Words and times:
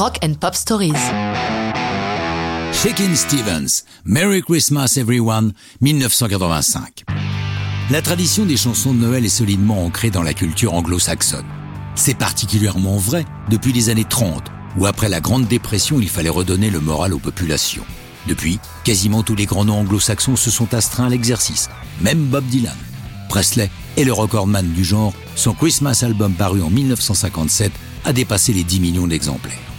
Rock 0.00 0.18
and 0.24 0.32
Pop 0.40 0.54
Stories. 0.54 0.94
Shakin' 2.72 3.14
Stevens, 3.14 3.84
Merry 4.06 4.40
Christmas 4.40 4.96
Everyone, 4.96 5.52
1985. 5.82 7.04
La 7.90 8.00
tradition 8.00 8.46
des 8.46 8.56
chansons 8.56 8.94
de 8.94 8.98
Noël 8.98 9.26
est 9.26 9.28
solidement 9.28 9.84
ancrée 9.84 10.08
dans 10.08 10.22
la 10.22 10.32
culture 10.32 10.72
anglo-saxonne. 10.72 11.44
C'est 11.96 12.16
particulièrement 12.16 12.96
vrai 12.96 13.26
depuis 13.50 13.74
les 13.74 13.90
années 13.90 14.06
30, 14.08 14.44
où 14.78 14.86
après 14.86 15.10
la 15.10 15.20
Grande 15.20 15.46
Dépression, 15.46 16.00
il 16.00 16.08
fallait 16.08 16.30
redonner 16.30 16.70
le 16.70 16.80
moral 16.80 17.12
aux 17.12 17.18
populations. 17.18 17.84
Depuis, 18.26 18.58
quasiment 18.84 19.22
tous 19.22 19.34
les 19.34 19.44
grands 19.44 19.66
noms 19.66 19.80
anglo-saxons 19.80 20.36
se 20.36 20.50
sont 20.50 20.72
astreints 20.72 21.08
à 21.08 21.10
l'exercice, 21.10 21.68
même 22.00 22.24
Bob 22.24 22.46
Dylan. 22.46 22.72
Presley 23.28 23.68
est 23.98 24.04
le 24.04 24.14
recordman 24.14 24.72
du 24.72 24.82
genre, 24.82 25.12
son 25.36 25.52
Christmas 25.52 26.00
album 26.04 26.32
paru 26.32 26.62
en 26.62 26.70
1957 26.70 27.70
a 28.06 28.14
dépassé 28.14 28.54
les 28.54 28.64
10 28.64 28.80
millions 28.80 29.06
d'exemplaires. 29.06 29.69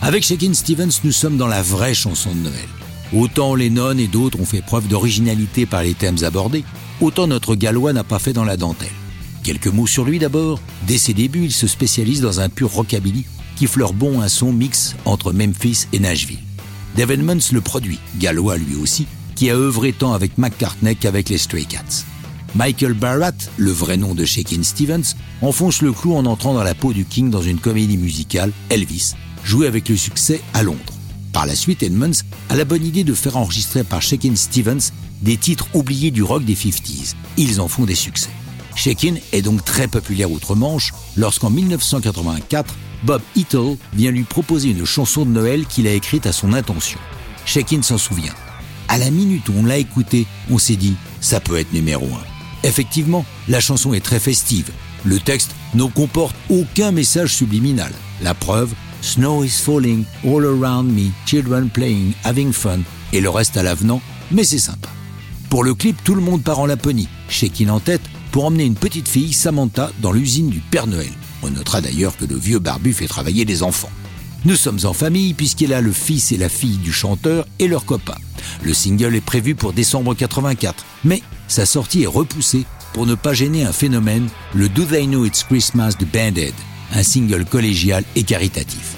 Avec 0.00 0.22
Shakin' 0.22 0.54
Stevens, 0.54 1.00
nous 1.02 1.12
sommes 1.12 1.36
dans 1.36 1.48
la 1.48 1.60
vraie 1.60 1.92
chanson 1.92 2.30
de 2.30 2.38
Noël. 2.38 2.68
Autant 3.12 3.56
Lennon 3.56 3.98
et 3.98 4.06
d'autres 4.06 4.38
ont 4.40 4.44
fait 4.44 4.62
preuve 4.62 4.86
d'originalité 4.86 5.66
par 5.66 5.82
les 5.82 5.94
thèmes 5.94 6.22
abordés, 6.22 6.64
autant 7.00 7.26
notre 7.26 7.56
gallois 7.56 7.92
n'a 7.92 8.04
pas 8.04 8.20
fait 8.20 8.32
dans 8.32 8.44
la 8.44 8.56
dentelle. 8.56 8.88
Quelques 9.42 9.66
mots 9.66 9.88
sur 9.88 10.04
lui 10.04 10.20
d'abord. 10.20 10.60
Dès 10.86 10.98
ses 10.98 11.14
débuts, 11.14 11.46
il 11.46 11.52
se 11.52 11.66
spécialise 11.66 12.20
dans 12.20 12.38
un 12.40 12.48
pur 12.48 12.70
rockabilly 12.70 13.24
qui 13.56 13.66
fleure 13.66 13.92
bon 13.92 14.20
un 14.20 14.28
son 14.28 14.52
mix 14.52 14.94
entre 15.04 15.32
Memphis 15.32 15.86
et 15.92 15.98
Nashville. 15.98 16.38
Edmonds 16.96 17.52
le 17.52 17.60
produit, 17.60 17.98
gallois 18.18 18.56
lui 18.56 18.76
aussi, 18.76 19.06
qui 19.34 19.50
a 19.50 19.56
œuvré 19.56 19.92
tant 19.92 20.12
avec 20.12 20.38
McCartney 20.38 20.94
qu'avec 20.94 21.28
les 21.28 21.38
Stray 21.38 21.66
Cats. 21.66 22.04
Michael 22.54 22.94
Barrett, 22.94 23.50
le 23.56 23.70
vrai 23.70 23.96
nom 23.96 24.14
de 24.14 24.24
Shakin' 24.24 24.62
Stevens, 24.62 25.14
enfonce 25.42 25.82
le 25.82 25.92
clou 25.92 26.14
en 26.14 26.24
entrant 26.26 26.54
dans 26.54 26.62
la 26.62 26.74
peau 26.74 26.92
du 26.92 27.04
King 27.04 27.30
dans 27.30 27.42
une 27.42 27.58
comédie 27.58 27.98
musicale, 27.98 28.52
Elvis, 28.70 29.14
jouée 29.44 29.66
avec 29.66 29.88
le 29.88 29.96
succès 29.96 30.40
à 30.54 30.62
Londres. 30.62 30.94
Par 31.32 31.46
la 31.46 31.54
suite, 31.54 31.82
Edmonds 31.82 32.22
a 32.48 32.56
la 32.56 32.64
bonne 32.64 32.84
idée 32.84 33.04
de 33.04 33.14
faire 33.14 33.36
enregistrer 33.36 33.84
par 33.84 34.02
Shakin' 34.02 34.36
Stevens 34.36 34.92
des 35.22 35.36
titres 35.36 35.68
oubliés 35.74 36.10
du 36.10 36.22
rock 36.22 36.44
des 36.44 36.54
50s. 36.54 37.14
Ils 37.36 37.60
en 37.60 37.68
font 37.68 37.84
des 37.84 37.94
succès. 37.94 38.30
Shakin' 38.74 39.16
est 39.32 39.42
donc 39.42 39.64
très 39.64 39.88
populaire 39.88 40.30
outre-Manche 40.30 40.92
lorsqu'en 41.16 41.50
1984, 41.50 42.74
Bob 43.04 43.22
Eatle 43.36 43.76
vient 43.94 44.10
lui 44.10 44.24
proposer 44.24 44.70
une 44.70 44.84
chanson 44.84 45.24
de 45.24 45.30
Noël 45.30 45.66
qu'il 45.66 45.86
a 45.86 45.92
écrite 45.92 46.26
à 46.26 46.32
son 46.32 46.52
intention. 46.52 46.98
Shakin' 47.44 47.82
s'en 47.82 47.98
souvient. 47.98 48.34
À 48.88 48.98
la 48.98 49.10
minute 49.10 49.48
où 49.48 49.52
on 49.56 49.64
l'a 49.64 49.78
écouté, 49.78 50.26
on 50.50 50.58
s'est 50.58 50.76
dit, 50.76 50.94
ça 51.20 51.40
peut 51.40 51.58
être 51.58 51.72
numéro 51.72 52.06
un. 52.06 52.66
Effectivement, 52.66 53.24
la 53.48 53.60
chanson 53.60 53.94
est 53.94 54.04
très 54.04 54.20
festive. 54.20 54.70
Le 55.04 55.20
texte 55.20 55.54
ne 55.74 55.84
comporte 55.84 56.34
aucun 56.48 56.90
message 56.90 57.34
subliminal. 57.34 57.92
La 58.22 58.34
preuve, 58.34 58.72
Snow 59.00 59.44
is 59.44 59.60
falling 59.60 60.04
all 60.24 60.44
around 60.44 60.92
me, 60.92 61.12
children 61.26 61.70
playing, 61.70 62.12
having 62.24 62.52
fun, 62.52 62.80
et 63.12 63.20
le 63.20 63.30
reste 63.30 63.56
à 63.56 63.62
l'avenant, 63.62 64.00
mais 64.30 64.44
c'est 64.44 64.58
sympa. 64.58 64.88
Pour 65.50 65.64
le 65.64 65.74
clip, 65.74 65.96
tout 66.04 66.14
le 66.14 66.20
monde 66.20 66.42
part 66.42 66.58
en 66.58 66.66
Laponie, 66.66 67.08
Shakin' 67.28 67.70
en 67.70 67.80
tête, 67.80 68.02
pour 68.32 68.44
emmener 68.44 68.64
une 68.64 68.74
petite 68.74 69.08
fille, 69.08 69.32
Samantha, 69.32 69.90
dans 70.00 70.12
l'usine 70.12 70.50
du 70.50 70.60
Père 70.60 70.86
Noël. 70.86 71.12
On 71.42 71.50
notera 71.50 71.80
d'ailleurs 71.80 72.16
que 72.16 72.24
le 72.24 72.36
vieux 72.36 72.58
barbu 72.58 72.92
fait 72.92 73.06
travailler 73.06 73.44
les 73.44 73.62
enfants. 73.62 73.90
Nous 74.44 74.56
sommes 74.56 74.78
en 74.84 74.92
famille 74.92 75.34
puisqu'il 75.34 75.72
a 75.72 75.80
le 75.80 75.92
fils 75.92 76.30
et 76.32 76.36
la 76.36 76.48
fille 76.48 76.78
du 76.78 76.92
chanteur 76.92 77.46
et 77.58 77.66
leurs 77.66 77.84
copains. 77.84 78.18
Le 78.62 78.72
single 78.72 79.14
est 79.14 79.20
prévu 79.20 79.54
pour 79.54 79.72
décembre 79.72 80.14
84, 80.14 80.84
mais 81.04 81.22
sa 81.48 81.66
sortie 81.66 82.02
est 82.02 82.06
repoussée 82.06 82.64
pour 82.92 83.06
ne 83.06 83.14
pas 83.14 83.34
gêner 83.34 83.64
un 83.64 83.72
phénomène, 83.72 84.28
le 84.54 84.68
Do 84.68 84.84
They 84.84 85.06
Know 85.06 85.24
It's 85.24 85.44
Christmas 85.44 85.94
de 85.98 86.04
Band-Aid, 86.04 86.54
un 86.94 87.02
single 87.02 87.44
collégial 87.44 88.04
et 88.16 88.22
caritatif. 88.22 88.96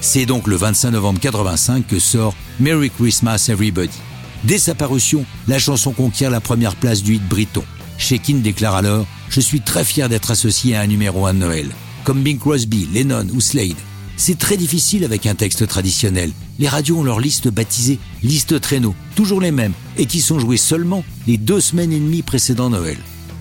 C'est 0.00 0.26
donc 0.26 0.46
le 0.46 0.56
25 0.56 0.92
novembre 0.92 1.20
85 1.20 1.86
que 1.86 1.98
sort 1.98 2.34
Merry 2.60 2.90
Christmas 2.90 3.46
Everybody. 3.48 3.96
Dès 4.44 4.58
sa 4.58 4.74
parution, 4.74 5.24
la 5.48 5.58
chanson 5.58 5.92
conquiert 5.92 6.30
la 6.30 6.40
première 6.40 6.76
place 6.76 7.02
du 7.02 7.16
hit 7.16 7.28
briton. 7.28 7.64
Shekin 7.98 8.36
déclare 8.36 8.76
alors 8.76 9.06
Je 9.28 9.40
suis 9.40 9.60
très 9.60 9.84
fier 9.84 10.08
d'être 10.08 10.30
associé 10.30 10.76
à 10.76 10.82
un 10.82 10.86
numéro 10.86 11.26
1 11.26 11.34
de 11.34 11.38
Noël. 11.38 11.68
Comme 12.04 12.22
Bing 12.22 12.38
Crosby, 12.38 12.88
Lennon 12.92 13.26
ou 13.34 13.40
Slade. 13.40 13.74
C'est 14.16 14.38
très 14.38 14.56
difficile 14.56 15.04
avec 15.04 15.26
un 15.26 15.34
texte 15.34 15.66
traditionnel. 15.66 16.32
Les 16.58 16.68
radios 16.68 16.98
ont 16.98 17.04
leur 17.04 17.20
liste 17.20 17.48
baptisée 17.48 17.98
liste 18.22 18.60
traîneau, 18.60 18.94
toujours 19.14 19.40
les 19.40 19.52
mêmes, 19.52 19.74
et 19.96 20.06
qui 20.06 20.20
sont 20.20 20.40
jouées 20.40 20.56
seulement 20.56 21.04
les 21.26 21.36
deux 21.36 21.60
semaines 21.60 21.92
et 21.92 22.00
demie 22.00 22.22
précédant 22.22 22.70
Noël. 22.70 22.98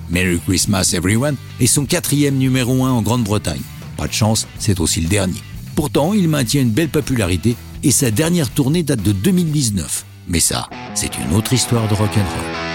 Merry 0.09 0.39
Christmas 0.39 0.91
Everyone 0.93 1.35
est 1.59 1.67
son 1.67 1.85
quatrième 1.85 2.37
numéro 2.37 2.85
1 2.85 2.91
en 2.91 3.01
Grande-Bretagne. 3.01 3.61
Pas 3.97 4.07
de 4.07 4.13
chance, 4.13 4.47
c'est 4.59 4.79
aussi 4.79 5.01
le 5.01 5.09
dernier. 5.09 5.41
Pourtant, 5.75 6.13
il 6.13 6.27
maintient 6.29 6.61
une 6.61 6.71
belle 6.71 6.89
popularité 6.89 7.55
et 7.83 7.91
sa 7.91 8.11
dernière 8.11 8.49
tournée 8.49 8.83
date 8.83 9.03
de 9.03 9.11
2019. 9.11 10.05
Mais 10.27 10.39
ça, 10.39 10.69
c'est 10.93 11.17
une 11.17 11.35
autre 11.35 11.53
histoire 11.53 11.87
de 11.87 11.93
rock'n'roll. 11.93 12.66